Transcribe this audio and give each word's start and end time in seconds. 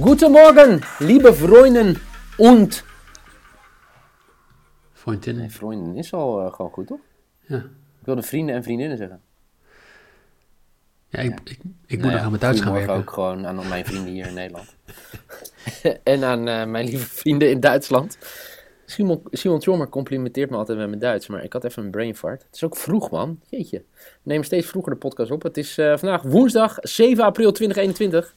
Guten 0.00 0.30
Morgen, 0.30 0.80
liebe 0.98 1.32
Freunde 1.32 1.94
und... 2.36 2.84
Vriendin. 4.92 5.36
Nee, 5.36 5.50
vrienden 5.50 5.96
is 5.96 6.12
al 6.12 6.40
eh, 6.40 6.52
gewoon 6.52 6.70
goed, 6.70 6.86
toch? 6.86 6.98
Ja. 7.40 7.56
Ik 8.00 8.04
wilde 8.04 8.22
vrienden 8.22 8.54
en 8.54 8.62
vriendinnen 8.62 8.96
zeggen. 8.96 9.20
Ja, 11.08 11.18
ik, 11.18 11.40
ik, 11.44 11.58
ik 11.86 11.98
moet 11.98 11.98
Nou 11.98 12.02
nog 12.02 12.12
ja, 12.12 12.20
aan 12.20 12.28
mijn 12.28 12.40
Duits 12.40 12.60
gaan 12.60 12.72
werken. 12.72 12.94
ook 12.94 13.10
gewoon 13.10 13.46
aan 13.46 13.68
mijn 13.68 13.84
vrienden 13.84 14.12
hier 14.12 14.26
in 14.26 14.34
Nederland. 14.34 14.76
en 16.02 16.24
aan 16.24 16.48
eh, 16.48 16.64
mijn 16.64 16.84
lieve 16.84 17.06
vrienden 17.06 17.50
in 17.50 17.60
Duitsland. 17.60 18.18
Simon, 18.86 19.22
Simon 19.30 19.58
Tjommer 19.58 19.88
complimenteert 19.88 20.50
me 20.50 20.56
altijd 20.56 20.78
met 20.78 20.88
mijn 20.88 21.00
Duits, 21.00 21.26
maar 21.26 21.44
ik 21.44 21.52
had 21.52 21.64
even 21.64 21.84
een 21.84 21.90
brain 21.90 22.16
fart. 22.16 22.42
Het 22.42 22.54
is 22.54 22.64
ook 22.64 22.76
vroeg, 22.76 23.10
man. 23.10 23.40
Jeetje. 23.48 23.82
We 23.94 24.02
nemen 24.22 24.44
steeds 24.44 24.66
vroeger 24.66 24.92
de 24.92 24.98
podcast 24.98 25.30
op. 25.30 25.42
Het 25.42 25.56
is 25.56 25.78
eh, 25.78 25.96
vandaag 25.96 26.22
woensdag 26.22 26.78
7 26.80 27.24
april 27.24 27.52
2021. 27.52 28.34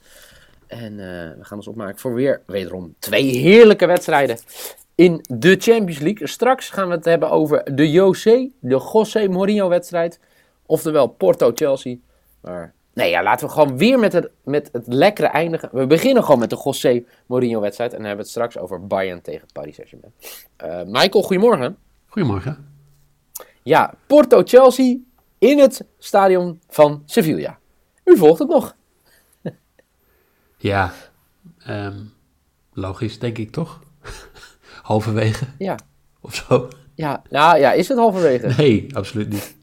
En 0.69 0.99
eh, 0.99 1.37
we 1.37 1.43
gaan 1.45 1.57
ons 1.57 1.67
opmaken 1.67 1.99
voor 1.99 2.13
weer, 2.13 2.41
wederom, 2.45 2.95
twee 2.99 3.25
heerlijke 3.25 3.85
wedstrijden 3.85 4.37
in 4.95 5.25
de 5.29 5.55
Champions 5.59 5.99
League. 5.99 6.27
Straks 6.27 6.69
gaan 6.69 6.87
we 6.87 6.93
het 6.93 7.05
hebben 7.05 7.29
over 7.29 7.75
de 7.75 7.91
José, 7.91 8.49
de 8.59 8.89
José 8.93 9.27
Mourinho-wedstrijd. 9.27 10.19
Oftewel 10.65 11.07
Porto-Chelsea. 11.07 11.95
Maar 12.41 12.73
nee, 12.93 13.09
ja, 13.09 13.23
laten 13.23 13.47
we 13.47 13.53
gewoon 13.53 13.77
weer 13.77 13.99
met 13.99 14.13
het, 14.13 14.29
met 14.43 14.69
het 14.71 14.87
lekkere 14.87 15.27
eindigen. 15.27 15.69
We 15.71 15.87
beginnen 15.87 16.23
gewoon 16.23 16.39
met 16.39 16.49
de 16.49 16.61
José 16.63 17.03
Mourinho-wedstrijd. 17.25 17.91
En 17.91 17.97
dan 17.97 18.07
hebben 18.07 18.25
we 18.25 18.31
het 18.31 18.41
straks 18.41 18.57
over 18.57 18.87
Bayern 18.87 19.21
tegen 19.21 19.47
Paris 19.53 19.75
Saint-Germain. 19.75 20.13
Eh, 20.55 20.81
Michael, 20.85 21.23
goedemorgen. 21.23 21.77
Goedemorgen. 22.07 22.67
Ja, 23.63 23.93
Porto-Chelsea 24.07 24.97
in 25.37 25.59
het 25.59 25.85
stadion 25.97 26.61
van 26.67 27.03
Sevilla. 27.05 27.59
U 28.03 28.17
volgt 28.17 28.39
het 28.39 28.49
nog. 28.49 28.75
Ja, 30.61 30.93
ehm, 31.59 31.97
logisch 32.73 33.19
denk 33.19 33.37
ik 33.37 33.51
toch? 33.51 33.79
Halverwege 34.81 35.45
Ja, 35.57 35.77
of 36.21 36.35
zo? 36.35 36.67
ja, 36.95 37.21
nou, 37.29 37.57
ja 37.59 37.71
is 37.71 37.87
het 37.87 37.97
halverwege? 37.97 38.53
Nee, 38.57 38.95
absoluut 38.95 39.29
niet. 39.29 39.55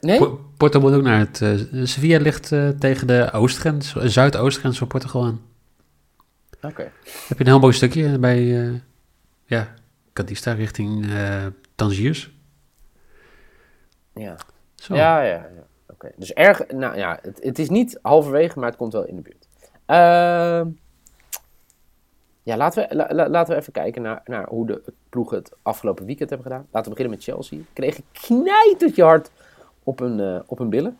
Nee? 0.00 0.18
Po- 0.18 0.50
Porto 0.56 0.80
moet 0.80 0.92
ook 0.92 1.02
naar 1.02 1.18
het... 1.18 1.42
eh, 1.42 1.54
Sevilla 1.84 2.18
ligt 2.20 2.52
eh, 2.52 2.68
tegen 2.68 3.06
de 3.06 3.28
oostgrens, 3.32 3.96
eh, 3.96 4.06
zuidoostgrens 4.06 4.78
van 4.78 4.86
Portugal 4.86 5.24
aan. 5.24 5.40
Oké. 6.62 6.92
Heb 7.28 7.38
je 7.38 7.44
een 7.44 7.46
heel 7.46 7.58
mooi 7.58 7.72
stukje 7.72 8.18
bij, 8.18 8.66
eh 8.66 8.74
ja, 9.44 9.74
Cadista 10.12 10.52
richting 10.52 11.06
Tangiers. 11.74 12.30
Ja. 14.14 14.36
Zo. 14.74 14.94
Ja, 14.94 15.20
ja, 15.22 15.32
ja. 15.34 15.64
Oké. 15.88 16.12
Dus 16.16 16.32
erg, 16.32 16.66
nou 16.68 16.96
ja, 16.96 17.18
het, 17.22 17.38
het 17.42 17.58
is 17.58 17.68
niet 17.68 17.98
halverwege, 18.02 18.58
maar 18.58 18.68
het 18.68 18.78
komt 18.78 18.92
wel 18.92 19.04
in 19.06 19.16
de 19.16 19.22
buurt. 19.22 19.45
Ehm, 19.86 20.68
ja, 22.42 22.56
laten 22.56 22.88
we, 22.88 22.94
la- 22.94 23.08
la- 23.14 23.28
laten 23.28 23.54
we 23.54 23.60
even 23.60 23.72
kijken 23.72 24.02
naar, 24.02 24.22
naar 24.24 24.46
hoe 24.48 24.66
de 24.66 24.82
ploegen 25.08 25.36
het 25.38 25.52
afgelopen 25.62 26.04
weekend 26.06 26.30
hebben 26.30 26.46
gedaan. 26.48 26.66
Laten 26.70 26.90
we 26.92 26.96
beginnen 26.96 27.16
met 27.18 27.24
Chelsea. 27.24 27.58
Kreeg 27.72 28.00
knijtertje 28.12 29.02
hard 29.02 29.30
op 29.82 29.98
hun, 29.98 30.20
eh, 30.20 30.40
op 30.46 30.58
hun 30.58 30.70
billen. 30.70 30.98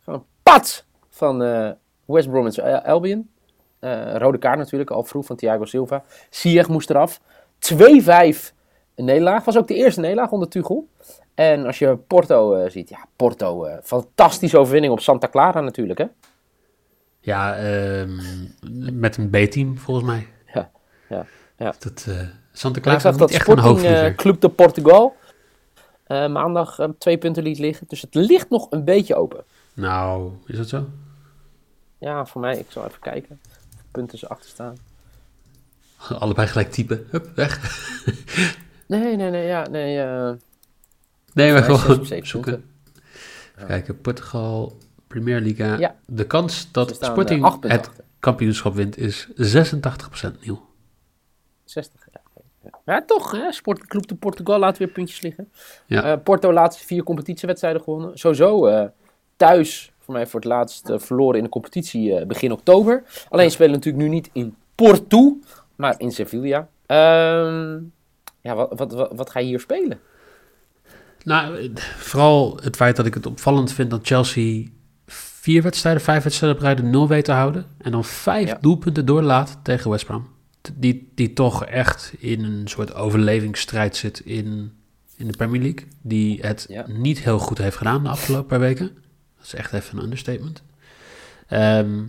Gewoon 0.00 0.24
pat 0.42 0.84
van 1.08 1.42
eh, 1.42 1.70
West 2.04 2.30
Bromwich 2.30 2.58
Albion. 2.84 3.30
Eh, 3.78 4.14
rode 4.16 4.38
kaart 4.38 4.58
natuurlijk, 4.58 4.90
al 4.90 5.02
vroeg 5.04 5.26
van 5.26 5.36
Thiago 5.36 5.64
Silva. 5.64 6.04
Ziyech 6.30 6.68
moest 6.68 6.90
eraf. 6.90 7.20
2-5 7.58 8.52
een 8.94 9.04
nederlaag. 9.04 9.44
Was 9.44 9.56
ook 9.58 9.68
de 9.68 9.74
eerste 9.74 10.00
nederlaag 10.00 10.30
onder 10.30 10.48
Tuchel. 10.48 10.88
En 11.34 11.66
als 11.66 11.78
je 11.78 11.96
Porto 11.96 12.68
ziet, 12.68 12.88
ja, 12.88 12.98
Porto, 13.16 13.68
fantastische 13.82 14.58
overwinning 14.58 14.92
op 14.92 15.00
Santa 15.00 15.28
Clara 15.28 15.60
natuurlijk, 15.60 15.98
hè? 15.98 16.06
Ja, 17.24 17.56
ehm, 17.56 18.18
met 18.98 19.16
een 19.16 19.30
B-team 19.30 19.78
volgens 19.78 20.06
mij. 20.06 20.28
Ja, 20.54 20.70
ja, 21.08 21.26
ja. 21.58 21.74
Dat, 21.78 22.04
eh 22.08 22.20
Santa 22.52 22.80
Clara 22.80 22.98
dat 22.98 23.12
niet 23.12 23.20
echt 23.20 23.32
een 23.32 23.40
Sporting 23.40 23.58
eh, 23.58 23.72
hoofdvlieger. 23.72 24.14
Club 24.14 24.40
de 24.40 24.48
Portugal 24.48 25.16
eh, 26.06 26.28
maandag 26.28 26.78
eh, 26.78 26.88
twee 26.98 27.18
punten 27.18 27.42
liet 27.42 27.58
liggen. 27.58 27.86
Dus 27.88 28.00
het 28.00 28.14
ligt 28.14 28.50
nog 28.50 28.66
een 28.70 28.84
beetje 28.84 29.14
open. 29.14 29.44
Nou, 29.74 30.32
is 30.46 30.56
dat 30.56 30.68
zo? 30.68 30.86
Ja, 31.98 32.26
voor 32.26 32.40
mij, 32.40 32.58
ik 32.58 32.66
zal 32.68 32.86
even 32.86 33.00
kijken. 33.00 33.40
Punten 33.90 34.18
ze 34.18 34.28
achter 34.28 34.48
staan. 34.50 34.76
Allebei 36.18 36.46
gelijk 36.48 36.70
typen. 36.70 37.06
Hup, 37.10 37.30
weg. 37.34 37.82
Nee, 38.86 39.16
nee, 39.16 39.30
nee, 39.30 39.46
ja, 39.46 39.68
nee. 39.68 40.00
eh, 40.00 40.32
Nee, 41.32 41.52
maar 41.52 41.62
gewoon 41.62 42.26
zoeken. 42.26 42.64
Even 43.56 43.66
kijken, 43.66 44.00
Portugal, 44.00 44.76
Premier 45.14 45.40
Liga. 45.40 45.78
Ja. 45.78 45.94
De 46.06 46.26
kans 46.26 46.68
dat 46.72 46.94
Sporting 47.00 47.44
eh, 47.44 47.50
punten 47.50 47.70
het 47.70 47.90
kampioenschap 48.18 48.74
wint 48.74 48.96
is 48.98 49.28
86% 49.28 49.32
nieuw. 50.40 50.66
60, 51.64 52.08
ja. 52.12 52.20
Ja, 52.84 53.04
toch, 53.06 53.30
hè? 53.30 53.52
Sporting 53.52 53.88
Club 53.88 54.06
de 54.06 54.14
Portugal 54.14 54.58
laat 54.58 54.78
weer 54.78 54.88
puntjes 54.88 55.20
liggen. 55.20 55.52
Ja. 55.86 56.02
Eh, 56.02 56.22
Porto 56.22 56.52
laatste 56.52 56.86
vier 56.86 57.02
competitiewedstrijden 57.02 57.82
gewonnen. 57.82 58.18
Sowieso 58.18 58.66
eh, 58.66 58.86
thuis 59.36 59.92
voor 59.98 60.14
mij 60.14 60.26
voor 60.26 60.40
het 60.40 60.48
laatst 60.48 60.92
verloren 60.94 61.36
in 61.36 61.44
de 61.44 61.50
competitie 61.50 62.26
begin 62.26 62.52
oktober. 62.52 63.02
Alleen 63.28 63.50
spelen 63.50 63.72
natuurlijk 63.72 64.04
nu 64.04 64.10
niet 64.10 64.30
in 64.32 64.56
Porto, 64.74 65.38
maar 65.76 65.94
in 65.98 66.12
Sevilla. 66.12 66.68
Ehm, 66.86 67.78
ja, 68.40 68.54
wat, 68.54 68.78
wat, 68.78 68.92
wat, 68.92 69.12
wat 69.14 69.30
ga 69.30 69.40
je 69.40 69.46
hier 69.46 69.60
spelen? 69.60 70.00
Nou, 71.24 71.72
vooral 71.96 72.58
het 72.62 72.76
feit 72.76 72.96
dat 72.96 73.06
ik 73.06 73.14
het 73.14 73.26
opvallend 73.26 73.72
vind 73.72 73.90
dat 73.90 74.06
Chelsea 74.06 74.66
vier 75.44 75.62
wedstrijden, 75.62 76.02
vijf 76.02 76.22
wedstrijden 76.22 76.58
op 76.58 76.64
rij 76.64 76.74
de 76.74 76.82
nul 76.82 77.08
weet 77.08 77.24
te 77.24 77.32
houden. 77.32 77.66
En 77.78 77.90
dan 77.92 78.04
vijf 78.04 78.48
Ja. 78.48 78.58
doelpunten 78.60 79.06
doorlaat 79.06 79.58
tegen 79.62 79.90
West 79.90 80.06
Brom. 80.06 80.26
Die, 80.74 81.12
die 81.14 81.32
toch 81.32 81.64
echt 81.64 82.14
in 82.18 82.44
een 82.44 82.68
soort 82.68 82.94
overlevingsstrijd 82.94 83.96
zit 83.96 84.20
in, 84.20 84.72
in 85.16 85.26
de 85.26 85.36
Premier 85.36 85.60
League. 85.60 85.86
Die 86.02 86.40
het 86.40 86.66
Ja. 86.68 86.84
niet 86.88 87.18
heel 87.18 87.38
goed 87.38 87.58
heeft 87.58 87.76
gedaan 87.76 88.02
de 88.02 88.08
afgelopen 88.08 88.46
paar 88.46 88.60
weken. 88.60 88.90
Dat 89.36 89.44
is 89.46 89.54
echt 89.54 89.72
even 89.72 89.98
een 89.98 90.04
understatement. 90.04 90.62
Ehm, 91.48 92.02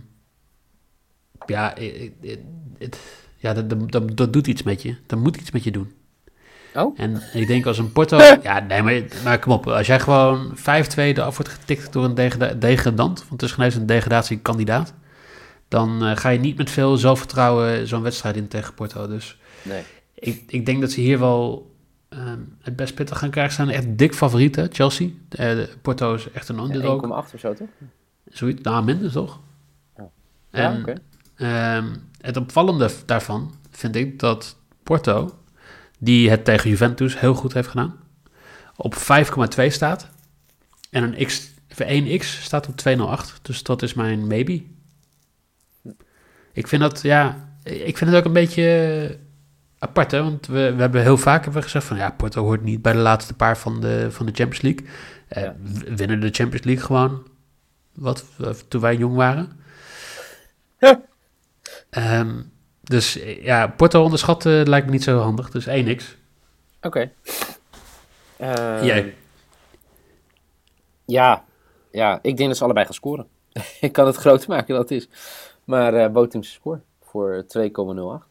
ja, 1.46 1.74
ja 3.36 3.52
dat, 3.54 3.70
dat, 3.70 3.92
dat, 3.92 4.16
dat 4.16 4.32
doet 4.32 4.46
iets 4.46 4.62
met 4.62 4.82
je. 4.82 4.96
Dat 5.06 5.18
moet 5.18 5.36
iets 5.36 5.50
met 5.50 5.64
je 5.64 5.70
doen. 5.70 5.92
Oh? 6.76 6.98
En 6.98 7.22
ik 7.32 7.46
denk 7.46 7.66
als 7.66 7.78
een 7.78 7.92
Porto... 7.92 8.16
ja, 8.42 8.60
nee, 8.60 8.82
maar, 8.82 9.02
maar 9.24 9.38
kom 9.38 9.52
op. 9.52 9.66
Als 9.66 9.86
jij 9.86 10.00
gewoon 10.00 10.56
5-2 10.56 10.60
eraf 10.96 11.36
wordt 11.36 11.52
getikt 11.52 11.92
door 11.92 12.04
een 12.04 12.14
degrada- 12.14 12.54
degradant... 12.54 13.18
want 13.28 13.40
het 13.40 13.42
is 13.42 13.52
geen 13.52 13.74
een 13.80 13.86
degradatiekandidaat... 13.86 14.94
dan 15.68 16.04
eh, 16.04 16.16
ga 16.16 16.28
je 16.28 16.38
niet 16.38 16.56
met 16.56 16.70
veel 16.70 16.96
zelfvertrouwen 16.96 17.86
zo'n 17.86 18.02
wedstrijd 18.02 18.36
in 18.36 18.48
tegen 18.48 18.74
Porto. 18.74 19.06
Dus 19.08 19.38
Nee. 19.62 19.82
ik, 20.14 20.42
ik 20.46 20.66
denk 20.66 20.80
dat 20.80 20.90
ze 20.90 21.00
hier 21.00 21.18
wel 21.18 21.74
ehm, 22.08 22.38
het 22.60 22.76
best 22.76 22.94
pittig 22.94 23.18
gaan 23.18 23.30
krijgen. 23.30 23.52
Ze 23.54 23.62
zijn 23.64 23.76
echt 23.76 23.98
dik 23.98 24.14
favorieten, 24.14 24.68
Chelsea. 24.72 25.08
Eh, 25.28 25.58
Porto 25.82 26.14
is 26.14 26.30
echt 26.30 26.48
een 26.48 26.56
Ja, 26.56 26.62
underdog. 26.62 27.02
1,8 27.04 27.08
of 27.34 27.40
zo, 27.40 27.54
toch? 27.54 27.68
Zoiets, 28.28 28.62
nou, 28.62 28.84
minder 28.84 29.12
toch? 29.12 29.40
Ja, 30.50 30.76
oké. 30.80 30.94
ehm, 31.36 31.84
het 32.20 32.36
opvallende 32.36 32.90
daarvan 33.06 33.54
vind 33.70 33.96
ik 33.96 34.18
dat 34.18 34.56
Porto, 34.82 35.34
die 35.98 36.30
het 36.30 36.44
tegen 36.44 36.70
Juventus 36.70 37.20
heel 37.20 37.34
goed 37.34 37.52
heeft 37.52 37.68
gedaan, 37.68 37.96
op 38.76 38.94
5,2 38.94 39.66
staat. 39.66 40.10
En 40.90 41.02
een 41.02 41.26
X, 41.26 41.50
voor 41.68 41.86
1x 41.86 42.24
staat 42.24 42.68
op 42.68 42.76
208. 42.76 43.38
Dus 43.42 43.62
dat 43.62 43.82
is 43.82 43.94
mijn 43.94 44.26
maybe. 44.26 44.62
Ik 46.52 46.68
vind 46.68 46.82
dat, 46.82 47.02
ja, 47.02 47.48
ik 47.62 47.96
vind 47.96 48.10
het 48.10 48.18
ook 48.18 48.24
een 48.24 48.32
beetje 48.32 49.18
apart, 49.78 50.10
hè? 50.10 50.22
Want 50.22 50.46
we, 50.46 50.72
we 50.74 50.80
hebben 50.80 51.02
heel 51.02 51.18
vaak 51.18 51.42
hebben 51.44 51.60
we 51.60 51.66
gezegd 51.66 51.86
van, 51.86 51.96
ja, 51.96 52.10
Porto 52.10 52.42
hoort 52.42 52.62
niet 52.62 52.82
bij 52.82 52.92
de 52.92 52.98
laatste 52.98 53.34
paar 53.34 53.58
van 53.58 53.80
de, 53.80 54.06
van 54.10 54.26
de 54.26 54.32
Champions 54.34 54.62
League. 54.62 54.86
Eh, 55.28 55.42
Ja. 55.42 55.54
Winnen 55.94 56.20
de 56.20 56.30
Champions 56.30 56.64
League 56.64 56.84
gewoon, 56.84 57.26
wat, 57.94 58.24
eh, 58.40 58.50
toen 58.68 58.80
wij 58.80 58.96
jong 58.96 59.16
waren. 59.16 59.52
Ja. 60.78 61.00
Ehm, 61.90 62.42
dus 62.86 63.18
eh, 63.18 63.44
ja, 63.44 63.66
Porto 63.68 64.02
onderschatten 64.02 64.68
lijkt 64.68 64.86
me 64.86 64.92
niet 64.92 65.02
zo 65.02 65.18
handig. 65.18 65.50
Dus 65.50 65.68
1x. 65.68 66.04
Oké. 66.80 67.10
Ehm, 68.36 68.84
Jij? 68.84 69.14
Ja, 71.04 71.44
ja, 71.90 72.18
ik 72.22 72.36
denk 72.36 72.48
dat 72.48 72.58
ze 72.58 72.64
allebei 72.64 72.84
gaan 72.84 72.94
scoren. 72.94 73.26
ik 73.80 73.92
kan 73.92 74.06
het 74.06 74.16
groter 74.16 74.48
maken 74.48 74.68
dan 74.68 74.82
het 74.82 74.90
is. 74.90 75.08
Maar 75.64 75.94
eh 75.94 76.10
both 76.10 76.30
teams 76.30 76.52
score 76.52 76.80
voor 77.02 77.44
2,08. 77.58 78.26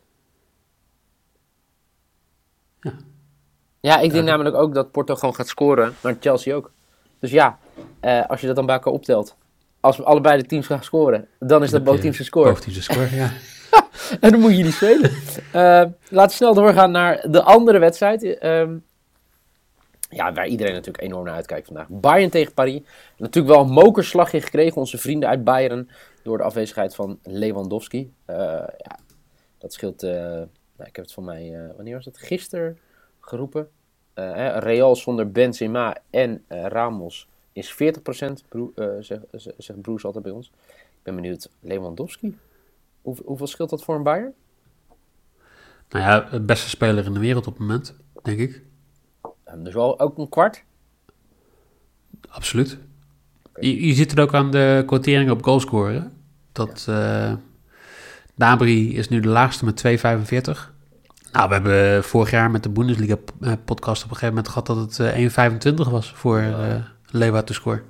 Ja. 2.79 2.91
Ja, 3.79 3.99
ik 3.99 4.11
denk 4.11 4.25
namelijk 4.25 4.55
ook 4.55 4.73
dat 4.73 4.91
Porto 4.91 5.15
gewoon 5.15 5.35
gaat 5.35 5.47
scoren, 5.47 5.95
maar 6.01 6.17
Chelsea 6.19 6.55
ook. 6.55 6.71
Dus 7.19 7.31
ja, 7.31 7.59
eh, 7.99 8.25
als 8.25 8.41
je 8.41 8.47
dat 8.47 8.55
dan 8.55 8.65
bij 8.65 8.75
elkaar 8.75 8.93
optelt, 8.93 9.35
als 9.85 10.03
allebei 10.03 10.41
de 10.41 10.47
teams 10.47 10.65
gaan 10.67 10.83
scoren, 10.83 11.27
dan 11.39 11.63
is 11.63 11.69
dat 11.71 11.83
both 11.83 12.01
teams 12.01 12.19
een 12.19 12.25
score. 12.25 12.49
Both 12.49 12.61
teams 12.61 12.75
een 12.75 12.83
score, 12.83 13.15
ja. 13.15 13.31
En 14.19 14.31
dan 14.31 14.39
moet 14.39 14.57
je 14.57 14.63
niet 14.63 14.73
spelen. 14.73 15.11
Eh, 15.51 15.91
laten 16.09 16.29
we 16.29 16.29
snel 16.29 16.53
doorgaan 16.53 16.91
naar 16.91 17.25
de 17.31 17.41
andere 17.41 17.79
wedstrijd. 17.79 18.37
Ehm, 18.37 18.75
ja, 20.09 20.33
waar 20.33 20.47
iedereen 20.47 20.73
natuurlijk 20.73 21.03
enorm 21.03 21.25
naar 21.25 21.33
uitkijkt 21.33 21.65
vandaag. 21.65 21.87
Bayern 21.89 22.29
tegen 22.29 22.53
Paris. 22.53 22.81
Natuurlijk 23.17 23.55
wel 23.55 23.63
een 23.63 23.71
mokerslagje 23.71 24.41
gekregen, 24.41 24.77
onze 24.77 24.97
vrienden 24.97 25.29
uit 25.29 25.43
Bayern. 25.43 25.89
Door 26.23 26.37
de 26.37 26.43
afwezigheid 26.43 26.95
van 26.95 27.19
Lewandowski. 27.23 28.13
Eh, 28.25 28.35
ja, 28.77 28.97
dat 29.57 29.73
scheelt. 29.73 30.03
eh, 30.03 30.11
nou, 30.11 30.89
ik 30.89 30.95
heb 30.95 31.05
het 31.05 31.13
van 31.13 31.23
mij. 31.23 31.53
eh, 31.53 31.75
wanneer 31.75 31.95
was 31.95 32.05
het? 32.05 32.17
Gisteren 32.17 32.77
geroepen. 33.19 33.67
Hè, 34.13 34.59
Real 34.59 34.95
zonder 34.95 35.31
Benzema 35.31 35.97
en 36.09 36.43
Ramos 36.47 37.27
is 37.55 37.73
40%, 37.73 38.47
broe, 38.49 38.71
eh, 38.75 38.87
zegt, 38.99 39.25
zegt 39.57 39.81
Broes 39.81 40.05
altijd 40.05 40.23
bij 40.23 40.33
ons. 40.33 40.47
Ik 40.67 41.03
ben 41.03 41.15
benieuwd, 41.15 41.49
Lewandowski? 41.59 42.37
Hoe, 43.01 43.17
hoeveel 43.25 43.47
scheelt 43.47 43.69
dat 43.69 43.83
voor 43.83 43.95
een 43.95 44.03
Bayern? 44.03 44.33
Nou 45.89 46.05
ja, 46.05 46.27
het 46.29 46.45
beste 46.45 46.69
speler 46.69 47.05
in 47.05 47.13
de 47.13 47.19
wereld 47.19 47.47
op 47.47 47.53
het 47.53 47.61
moment, 47.61 47.95
denk 48.23 48.39
ik. 48.39 48.61
Ehm, 49.43 49.63
dus 49.63 49.73
wel 49.73 49.99
ook 49.99 50.17
een 50.17 50.29
kwart? 50.29 50.63
Absoluut. 52.29 52.77
Je, 53.59 53.87
je 53.87 53.93
ziet 53.93 54.09
het 54.09 54.19
ook 54.19 54.33
aan 54.33 54.51
de 54.51 54.83
quotering 54.85 55.31
op 55.31 55.43
goalscoren. 55.43 56.13
Dat 56.51 56.85
eh 56.89 57.33
Nabri 58.35 58.97
is 58.97 59.09
nu 59.09 59.19
de 59.19 59.27
laagste 59.27 59.65
met 59.65 59.83
2,45. 59.85 60.73
Nou, 61.31 61.47
we 61.47 61.53
hebben 61.53 62.03
vorig 62.03 62.31
jaar 62.31 62.51
met 62.51 62.63
de 62.63 62.69
Bundesliga-podcast 62.69 64.03
op 64.03 64.09
een 64.09 64.17
gegeven 64.17 64.35
moment 64.35 64.47
gehad 64.47 64.65
dat 64.65 64.77
het 64.77 64.99
eh 64.99 65.75
1,25 65.85 65.91
was 65.91 66.13
voor 66.13 66.39
eh 66.39 66.93
Lewa 67.11 67.41
te 67.43 67.53
scoren. 67.53 67.83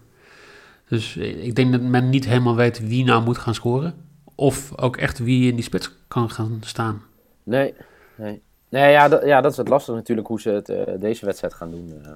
Dus 0.89 1.17
eh, 1.17 1.45
ik 1.45 1.55
denk 1.55 1.71
dat 1.71 1.81
men 1.81 2.09
niet 2.09 2.25
helemaal 2.25 2.55
weet 2.55 2.87
wie 2.87 3.03
nou 3.05 3.23
moet 3.23 3.37
gaan 3.37 3.53
scoren. 3.55 3.95
Of 4.35 4.77
ook 4.81 4.97
echt 4.97 5.19
wie 5.19 5.49
in 5.49 5.55
die 5.55 5.63
spits 5.63 5.91
kan 6.07 6.29
gaan 6.29 6.57
staan. 6.65 7.01
Nee, 7.43 7.73
nee. 8.15 8.41
Nee, 8.69 8.91
ja, 8.91 9.07
dat, 9.07 9.25
ja, 9.25 9.41
dat 9.41 9.51
is 9.51 9.57
het 9.57 9.67
lastige 9.67 9.97
natuurlijk 9.97 10.27
hoe 10.27 10.41
ze 10.41 10.49
het, 10.49 10.69
eh, 10.69 10.93
deze 10.99 11.25
wedstrijd 11.25 11.53
gaan 11.53 11.71
doen. 11.71 11.93
eh. 12.03 12.11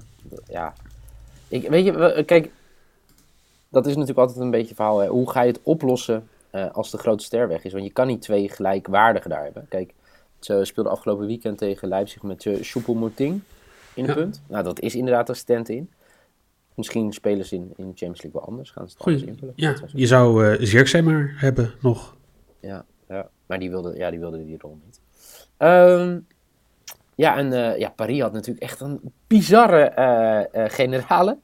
Ja. 0.48 0.72
Ik, 1.48 1.68
weet 1.68 1.84
je, 1.84 1.92
we- 1.92 2.22
kijk, 2.26 2.50
dat 3.68 3.86
is 3.86 3.92
natuurlijk 3.92 4.18
altijd 4.18 4.38
een 4.38 4.50
beetje 4.50 4.66
het 4.66 4.76
verhaal. 4.76 4.98
Hè. 4.98 5.06
Hoe 5.08 5.30
ga 5.30 5.40
je 5.42 5.50
het 5.50 5.60
oplossen 5.62 6.28
eh, 6.50 6.70
als 6.72 6.90
de 6.90 6.98
grote 6.98 7.24
ster 7.24 7.48
weg 7.48 7.64
is? 7.64 7.72
Want 7.72 7.84
je 7.84 7.92
kan 7.92 8.06
niet 8.06 8.22
twee 8.22 8.48
gelijkwaardigen 8.48 9.30
daar 9.30 9.42
hebben. 9.44 9.66
Kijk, 9.68 9.94
ze 10.40 10.60
speelden 10.64 10.92
afgelopen 10.92 11.26
weekend 11.26 11.58
tegen 11.58 11.88
Leipzig 11.88 12.22
met 12.22 12.48
Choupo-Moting 12.60 13.40
in 13.94 14.02
de 14.04 14.08
Ja. 14.08 14.14
punt. 14.14 14.40
Nou, 14.46 14.64
dat 14.64 14.80
is 14.80 14.94
inderdaad 14.94 15.28
een 15.28 15.36
stand-in. 15.36 15.90
Misschien 16.74 17.12
spelen 17.12 17.44
ze 17.46 17.54
in, 17.54 17.62
in 17.62 17.84
de 17.88 17.96
Champions 17.96 18.22
League 18.22 18.40
wel 18.40 18.48
anders. 18.48 18.70
Gaan 18.70 18.88
ze 18.88 18.94
het 18.94 19.02
Goeie, 19.02 19.26
invullen. 19.26 19.52
ja, 19.56 19.76
zo- 19.76 19.84
je 19.92 20.06
zou 20.06 20.46
eh 20.46 20.66
Zirkzee 20.66 21.02
maar 21.02 21.32
hebben 21.36 21.72
nog. 21.80 22.16
ja, 22.60 22.84
ja. 23.08 23.28
Maar 23.46 23.58
die 23.58 23.70
wilde, 23.70 23.96
ja, 23.96 24.10
die 24.10 24.18
wilde 24.18 24.44
die 24.46 24.56
rol 24.58 24.78
niet. 24.84 25.00
Ehm, 25.56 26.18
ja, 27.14 27.36
en 27.36 27.52
eh, 27.52 27.78
ja, 27.78 27.88
Paris 27.90 28.20
had 28.20 28.32
natuurlijk 28.32 28.64
echt 28.64 28.80
een 28.80 29.00
bizarre 29.26 29.82
eh, 29.84 30.64
generale. 30.68 31.38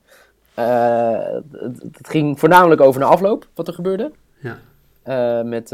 Het, 0.54 1.82
het 1.92 2.08
ging 2.08 2.38
voornamelijk 2.38 2.80
over 2.80 3.00
de 3.00 3.06
afloop, 3.06 3.48
wat 3.54 3.68
er 3.68 3.74
gebeurde. 3.74 4.12
Ja. 4.40 4.58
Met 5.42 5.70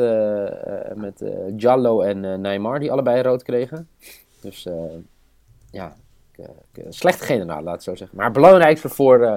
met 0.94 1.22
Giallo 1.56 2.00
en 2.00 2.40
Neymar, 2.40 2.78
die 2.80 2.92
allebei 2.92 3.22
rood 3.22 3.42
kregen. 3.42 3.88
Dus 4.40 4.66
ja, 5.70 5.96
eh, 6.42 6.48
ik, 6.72 6.84
een 6.84 6.92
slechte 6.92 7.24
generaal, 7.24 7.62
laat 7.62 7.74
het 7.74 7.82
zo 7.82 7.94
zeggen. 7.94 8.16
Maar 8.16 8.26
het 8.26 8.34
belangrijkste 8.34 8.88
voor, 8.88 9.22
eh, 9.22 9.36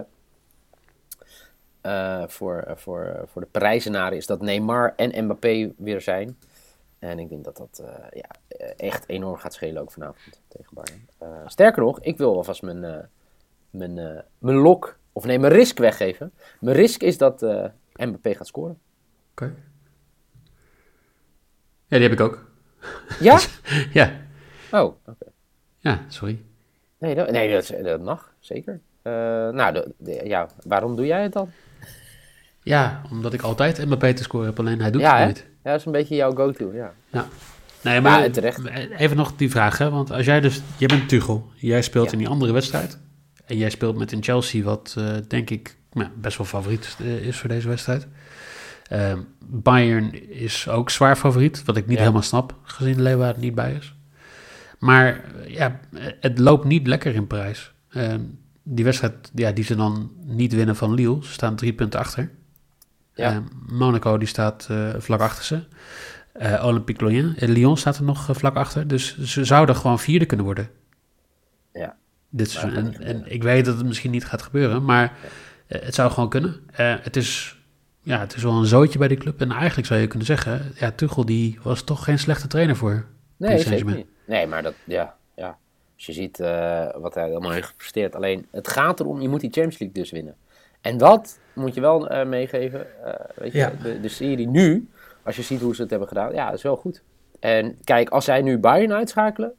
eh, 1.82 2.28
voor, 2.28 2.58
eh, 2.58 2.76
voor, 2.76 3.04
eh, 3.04 3.22
voor 3.26 3.42
de 3.42 3.48
Parijzenaren 3.48 4.18
is 4.18 4.26
dat 4.26 4.42
Neymar 4.42 4.94
en 4.96 5.26
Mbappé 5.26 5.74
weer 5.78 6.02
zijn. 6.02 6.38
En 7.00 7.20
ik 7.20 7.30
denk 7.30 7.44
dat 7.44 7.58
dat 7.58 7.82
eh, 7.84 8.06
ja, 8.22 8.30
eh, 8.48 8.88
echt 8.90 9.10
enorm 9.10 9.36
gaat 9.38 9.54
schelen 9.54 9.82
ook 9.82 9.92
vanavond 9.92 10.42
tegen 10.48 10.74
Bayern. 10.74 11.08
Eh, 11.18 11.28
sterker 11.48 11.82
nog, 11.84 12.00
ik 12.02 12.18
wil 12.18 12.36
alvast 12.36 12.62
mijn, 12.62 12.84
eh, 12.84 13.04
mijn, 13.70 13.98
eh, 13.98 14.20
mijn 14.38 14.58
lok, 14.58 14.98
of 15.14 15.26
nee, 15.26 15.40
mijn 15.40 15.54
risk 15.54 15.78
weggeven. 15.78 16.34
Mijn 16.60 16.76
risk 16.76 17.02
is 17.02 17.18
dat 17.18 17.44
eh 17.44 17.66
Mbappé 17.96 18.36
gaat 18.36 18.48
scoren. 18.48 18.80
Oké. 19.32 19.54
Ja, 21.88 21.98
die 21.98 22.08
heb 22.10 22.12
ik 22.12 22.20
ook. 22.20 22.50
Ja? 23.20 23.40
Ja, 23.94 24.12
Oh, 24.72 24.96
oké. 25.06 25.26
ja 25.80 26.06
sorry. 26.08 26.44
Nee, 27.00 27.16
dat, 27.16 27.32
nee 27.32 27.52
dat, 27.54 27.74
dat 27.84 28.02
mag, 28.02 28.34
zeker. 28.40 28.80
Eh, 29.02 29.12
nou, 29.50 29.74
de- 29.74 29.94
de- 29.98 30.22
ja, 30.24 30.48
waarom 30.64 30.96
doe 30.96 31.06
jij 31.06 31.24
het 31.24 31.34
dan? 31.34 31.50
Ja, 32.64 33.02
omdat 33.12 33.34
ik 33.34 33.42
altijd 33.42 33.86
Mbappé 33.86 34.14
te 34.14 34.24
scoren 34.24 34.48
heb, 34.48 34.60
alleen 34.60 34.82
hij 34.82 34.92
doet 34.92 35.02
Ja, 35.02 35.16
het 35.18 35.24
nooit. 35.26 35.46
Ja, 35.64 35.72
dat 35.72 35.80
is 35.80 35.86
een 35.86 35.92
beetje 35.92 36.16
jouw 36.16 36.32
go-to, 36.36 36.74
ja. 36.74 36.94
Nee, 37.82 38.02
maar 38.02 38.24
Ja, 38.24 38.30
terecht. 38.30 38.60
even 38.98 39.18
nog 39.18 39.36
die 39.36 39.50
vraag, 39.50 39.78
hè? 39.78 39.90
want 39.90 40.12
als 40.12 40.26
jij 40.26 40.42
dus, 40.42 40.62
jij 40.78 40.88
bent 40.88 41.10
Tuchel, 41.10 41.50
jij 41.56 41.82
speelt 41.82 42.06
Ja. 42.06 42.12
in 42.12 42.18
die 42.18 42.28
andere 42.28 42.52
wedstrijd 42.54 43.00
en 43.46 43.58
jij 43.58 43.70
speelt 43.70 43.98
met 43.98 44.12
een 44.12 44.24
Chelsea, 44.24 44.64
wat 44.64 44.96
eh, 44.98 45.06
denk 45.28 45.50
ik 45.50 45.78
nou, 45.92 46.10
best 46.16 46.38
wel 46.38 46.48
favoriet 46.48 46.96
eh, 47.00 47.28
is 47.28 47.38
voor 47.38 47.50
deze 47.50 47.68
wedstrijd. 47.68 48.08
Bayern 49.40 50.30
is 50.30 50.68
ook 50.70 50.90
zwaar 50.90 51.16
favoriet, 51.16 51.64
wat 51.66 51.78
ik 51.78 51.86
niet 51.86 51.94
Ja. 51.96 52.00
helemaal 52.02 52.22
snap, 52.22 52.56
gezien 52.64 53.02
Leeuwen 53.02 53.28
er 53.28 53.40
niet 53.40 53.56
bij 53.56 53.74
is. 53.74 53.95
Maar 54.80 55.22
ja, 55.48 55.80
het 56.20 56.40
loopt 56.40 56.66
niet 56.66 56.88
lekker 56.88 57.16
in 57.16 57.28
prijs. 57.28 57.74
Ehm, 57.90 58.22
die 58.64 58.86
wedstrijd 58.86 59.32
ja, 59.34 59.52
die 59.52 59.64
ze 59.64 59.76
dan 59.76 60.12
niet 60.26 60.54
winnen 60.54 60.76
van 60.76 60.94
Lille, 60.94 61.24
ze 61.24 61.32
staan 61.32 61.56
drie 61.56 61.74
punten 61.74 62.00
achter. 62.00 62.32
Ja. 63.14 63.32
Ehm, 63.32 63.44
Monaco 63.68 64.18
die 64.18 64.28
staat 64.28 64.68
eh, 64.70 64.90
vlak 64.98 65.20
achter 65.20 65.44
ze. 65.44 65.64
Eh, 66.34 66.66
Olympique 66.66 67.08
Lyon. 67.08 67.36
Eh, 67.36 67.50
Lyon 67.50 67.78
staat 67.78 67.98
er 67.98 68.04
nog 68.04 68.30
vlak 68.32 68.56
achter. 68.56 68.88
Dus 68.88 69.18
ze 69.20 69.46
zouden 69.46 69.76
gewoon 69.76 70.00
vierde 70.00 70.26
kunnen 70.26 70.46
worden. 70.46 70.70
Ja. 71.74 71.96
Dit 72.30 72.50
seizoen. 72.50 72.86
gaat 72.86 72.94
En, 72.94 73.02
en 73.02 73.32
ik 73.32 73.44
weet 73.44 73.66
dat 73.66 73.78
het 73.78 73.86
misschien 73.86 74.12
niet 74.12 74.26
gaat 74.26 74.42
gebeuren, 74.42 74.84
maar 74.84 75.14
het 75.68 75.96
zou 75.96 76.12
gewoon 76.12 76.30
kunnen. 76.30 76.56
Het, 76.72 77.16
is, 77.16 77.58
ja, 78.02 78.20
het 78.20 78.36
is 78.36 78.44
wel 78.44 78.54
een 78.54 78.66
zootje 78.66 79.00
bij 79.00 79.08
die 79.08 79.18
club. 79.18 79.42
En 79.42 79.52
eigenlijk 79.52 79.88
zou 79.88 80.00
je 80.00 80.08
kunnen 80.08 80.28
zeggen, 80.28 80.72
ja, 80.76 80.92
Tuchel 80.92 81.26
die 81.26 81.60
was 81.62 81.84
toch 81.84 82.04
geen 82.04 82.20
slechte 82.20 82.48
trainer 82.48 82.76
voor. 82.76 83.06
Nee, 83.38 83.60
zeker 83.60 83.86
niet. 83.86 84.06
Nee, 84.26 84.48
maar 84.48 84.64
dat, 84.64 84.74
ja, 84.84 85.16
ja. 85.36 85.58
Als 85.96 86.06
je 86.06 86.14
ziet 86.14 86.40
eh, 86.40 86.88
wat 86.96 87.14
hij 87.14 87.32
allemaal 87.32 87.52
heeft 87.52 87.68
gepresteerd. 87.68 88.16
Alleen, 88.16 88.48
het 88.52 88.68
gaat 88.68 89.00
erom, 89.00 89.22
je 89.22 89.30
moet 89.30 89.40
die 89.40 89.52
Champions 89.52 89.80
League 89.80 90.02
dus 90.02 90.12
winnen. 90.12 90.36
En 90.82 90.98
dat 90.98 91.40
moet 91.54 91.74
je 91.74 91.82
wel 91.82 92.08
eh, 92.08 92.28
meegeven. 92.28 93.06
Eh, 93.06 93.14
weet 93.36 93.52
je, 93.52 94.00
de, 94.02 94.10
serie 94.10 94.48
nu, 94.48 94.90
als 95.24 95.36
je 95.36 95.42
ziet 95.42 95.62
hoe 95.62 95.76
ze 95.76 95.82
het 95.82 95.90
hebben 95.90 96.08
gedaan, 96.08 96.34
ja, 96.34 96.46
dat 96.46 96.58
is 96.58 96.64
wel 96.64 96.78
goed. 96.78 97.02
En 97.40 97.78
kijk, 97.84 98.10
als 98.10 98.26
zij 98.26 98.42
nu 98.42 98.58
Bayern 98.58 98.94
uitschakelen. 98.94 99.54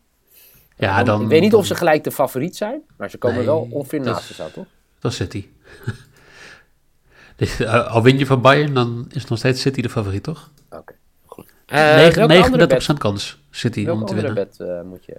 Ja, 0.77 1.03
dan, 1.03 1.23
ik 1.23 1.29
weet 1.29 1.41
niet 1.41 1.55
of 1.55 1.67
ze 1.67 1.75
gelijk 1.75 2.05
de 2.05 2.11
favoriet 2.11 2.57
zijn, 2.57 2.83
maar 2.97 3.11
ze 3.11 3.19
komen 3.19 3.45
wel 3.45 3.69
ongeveer 3.71 4.01
naast 4.01 4.37
de 4.37 4.51
toch? 4.53 4.67
Dat 4.99 5.11
is 5.11 5.17
City. 5.17 5.47
dus, 7.37 7.67
al 7.67 8.03
win 8.03 8.19
je 8.19 8.27
van 8.27 8.41
Bayern, 8.41 8.75
dan 8.75 9.07
is 9.11 9.25
nog 9.25 9.39
steeds 9.39 9.61
City 9.61 9.83
de 9.83 9.91
favoriet, 9.91 10.23
toch? 10.23 10.51
Oké. 10.71 10.95
Eh, 11.67 12.09
39% 12.95 12.99
kans, 12.99 13.39
zit 13.51 13.75
hij 13.75 13.91
om 13.91 14.05
te 14.05 14.15
winnen. 14.15 14.35
Welke 14.35 14.51
bed 14.57 14.69
eh, 14.69 14.83
moet 14.83 15.05
je 15.05 15.17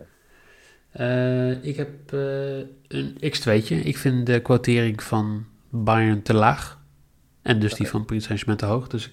uh, 0.99 1.63
ik 1.63 1.75
heb 1.75 2.11
uh, 2.13 2.57
een 2.87 3.17
x2'tje. 3.23 3.85
Ik 3.85 3.97
vind 3.97 4.25
de 4.25 4.39
quotering 4.39 5.03
van 5.03 5.45
Bayern 5.69 6.21
te 6.21 6.33
laag. 6.33 6.79
En 7.41 7.59
dus 7.59 7.73
die 7.73 7.87
van 7.87 8.05
Prins 8.05 8.23
Saint-Germain 8.23 8.59
te 8.59 8.65
hoog. 8.65 8.87
Dus 8.87 9.11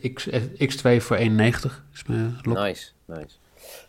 ik, 0.00 0.14
x, 0.14 0.28
x2 0.76 0.96
voor 0.96 1.16
91. 1.16 1.84
is 1.94 2.04
mijn. 2.04 2.38
Nice, 2.42 2.90
nice. 3.04 3.36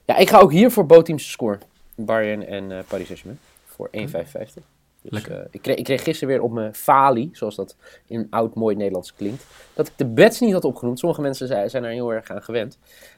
Ja, 0.05 0.17
ik 0.17 0.29
ga 0.29 0.39
ook 0.39 0.51
hier 0.51 0.71
voor 0.71 0.85
bootteams 0.85 1.31
scoren. 1.31 1.59
Bayern 1.95 2.47
en 2.47 2.85
Paris 2.87 3.07
Saint-Germain 3.07 3.39
voor 3.65 3.89
1,55. 3.91 4.63
Dus, 5.01 5.27
eh, 5.27 5.37
ik, 5.51 5.61
kreeg, 5.61 5.75
ik 5.75 5.83
kreeg 5.83 6.03
gisteren 6.03 6.33
weer 6.33 6.43
op 6.43 6.51
mijn 6.51 6.75
falie, 6.75 7.29
zoals 7.33 7.55
dat 7.55 7.75
in 8.05 8.27
oud 8.29 8.55
mooi 8.55 8.75
Nederlands 8.75 9.13
klinkt, 9.13 9.45
dat 9.73 9.87
ik 9.87 9.93
de 9.95 10.05
bets 10.05 10.39
niet 10.39 10.53
had 10.53 10.63
opgenoemd. 10.63 10.99
Sommige 10.99 11.21
mensen 11.21 11.47
zijn, 11.47 11.69
zijn 11.69 11.83
er 11.83 11.91
heel 11.91 12.13
erg 12.13 12.29
aan 12.29 12.43
gewend. 12.43 12.77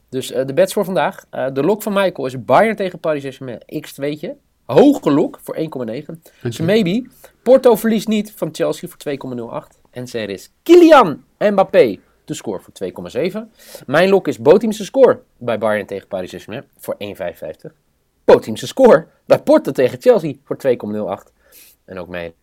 Dus 0.09 0.31
eh, 0.31 0.45
de 0.45 0.53
bets 0.53 0.73
voor 0.73 0.85
vandaag. 0.85 1.25
Eh, 1.29 1.47
de 1.53 1.63
lok 1.63 1.83
van 1.83 1.93
Michael 1.93 2.25
is 2.25 2.45
Bayern 2.45 2.75
tegen 2.75 2.99
Paris 2.99 3.21
Saint-Germain 3.21 3.61
x2'tje. 3.85 4.29
Hoge 4.65 5.11
lok 5.11 5.39
voor 5.41 5.55
1,9. 5.55 5.65
Dank 5.65 6.19
Dus 6.41 6.59
maybe. 6.59 7.07
Porto 7.43 7.75
verliest 7.75 8.07
niet 8.07 8.33
van 8.35 8.49
Chelsea 8.51 8.89
voor 8.89 8.97
2,08. 9.67 9.79
En 9.89 10.07
er 10.11 10.29
is 10.29 10.51
Kylian 10.63 11.23
Mbappé 11.37 11.99
te 12.23 12.33
score 12.33 12.59
voor 12.59 12.73
2,7. 13.31 13.37
Mijn 13.85 14.09
lok 14.09 14.27
is 14.27 14.39
Boteams 14.39 14.77
te 14.77 14.83
score 14.83 15.21
bij 15.37 15.57
Bayern 15.57 15.85
tegen 15.85 16.07
Paris 16.07 16.29
Saint-Germain 16.29 16.65
voor 16.77 16.95
1,55. 17.69 17.71
Potiemse 18.23 18.67
score 18.67 19.07
bij 19.25 19.39
Porto 19.39 19.71
tegen 19.71 20.01
Chelsea 20.01 20.33
voor 20.43 20.57
2,08. 21.27 21.31
En 21.91 21.99
ook 21.99 22.07
mij 22.07 22.33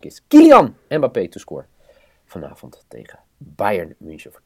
is 0.00 0.22
Kylian 0.28 0.74
Mbappé 0.88 1.28
te 1.28 1.38
score 1.38 1.64
vanavond 2.24 2.84
tegen 2.88 3.18
Bayern 3.36 3.94
München 3.98 4.32
voor 4.32 4.40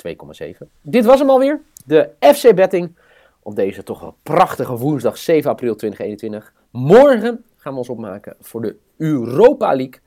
2,7. 0.64 0.66
Dit 0.82 1.04
was 1.04 1.18
hem 1.18 1.30
alweer, 1.30 1.60
de 1.84 2.10
FC 2.20 2.54
Betting 2.54 2.96
op 3.42 3.56
deze 3.56 3.82
toch 3.82 4.00
wel 4.00 4.16
prachtige 4.22 4.76
woensdag 4.76 5.18
7 5.18 5.50
april 5.50 5.74
2021. 5.74 6.52
Morgen 6.70 7.44
gaan 7.56 7.72
we 7.72 7.78
ons 7.78 7.88
opmaken 7.88 8.36
voor 8.40 8.62
de 8.62 8.76
Europa 8.96 9.74
League. 9.74 10.00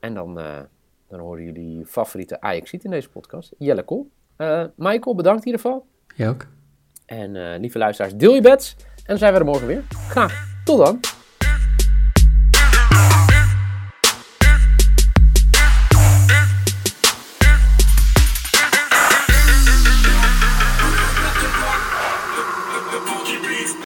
En 0.00 0.14
dan, 0.14 0.38
uh, 0.38 0.58
dan 1.08 1.20
horen 1.20 1.44
jullie 1.44 1.86
favoriete 1.86 2.40
ajax 2.40 2.72
in 2.72 2.90
deze 2.90 3.08
podcast, 3.08 3.52
Jelle 3.58 3.82
Kool. 3.82 4.10
Uh, 4.38 4.64
Michael, 4.76 5.14
bedankt 5.14 5.40
in 5.40 5.46
ieder 5.46 5.60
geval. 5.60 5.86
Jij 6.14 6.28
ook. 6.28 6.46
En 7.06 7.34
uh, 7.34 7.58
lieve 7.58 7.78
luisteraars, 7.78 8.16
deel 8.16 8.34
je 8.34 8.40
bets. 8.40 8.76
En 8.78 9.04
dan 9.04 9.18
zijn 9.18 9.32
we 9.32 9.38
er 9.38 9.44
morgen 9.44 9.66
weer. 9.66 9.84
Graag. 9.88 10.62
Tot 10.64 10.86
dan. 10.86 11.21